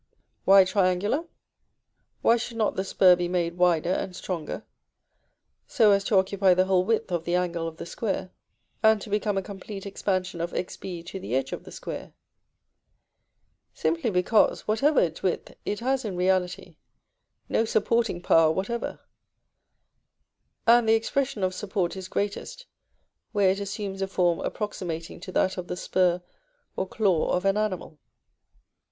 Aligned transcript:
Why 0.45 0.63
triangular? 0.63 1.25
Why 2.23 2.35
should 2.35 2.57
not 2.57 2.75
the 2.75 2.83
spur 2.83 3.15
be 3.15 3.27
made 3.27 3.55
wider 3.59 3.91
and 3.91 4.15
stronger, 4.15 4.63
so 5.67 5.91
as 5.91 6.03
to 6.05 6.17
occupy 6.17 6.55
the 6.55 6.65
whole 6.65 6.83
width 6.83 7.11
of 7.11 7.23
the 7.23 7.35
angle 7.35 7.67
of 7.67 7.77
the 7.77 7.85
square, 7.85 8.31
and 8.81 8.99
to 8.99 9.11
become 9.11 9.37
a 9.37 9.43
complete 9.43 9.85
expansion 9.85 10.41
of 10.41 10.53
Xb 10.53 11.05
to 11.05 11.19
the 11.19 11.35
edge 11.35 11.51
of 11.53 11.65
the 11.65 11.71
square? 11.71 12.13
Simply 13.75 14.09
because, 14.09 14.61
whatever 14.67 14.99
its 14.99 15.21
width, 15.21 15.53
it 15.65 15.81
has, 15.81 16.03
in 16.03 16.15
reality, 16.17 16.77
no 17.47 17.63
supporting 17.63 18.23
power 18.23 18.49
whatever; 18.51 19.01
and 20.65 20.89
the 20.89 20.95
expression 20.95 21.43
of 21.43 21.53
support 21.53 21.95
is 21.95 22.07
greatest 22.07 22.65
where 23.33 23.51
it 23.51 23.59
assumes 23.59 24.01
a 24.01 24.07
form 24.07 24.39
approximating 24.39 25.19
to 25.19 25.31
that 25.33 25.57
of 25.59 25.67
the 25.67 25.77
spur 25.77 26.23
or 26.75 26.87
claw 26.87 27.29
of 27.33 27.45
an 27.45 27.55
animal. 27.55 27.99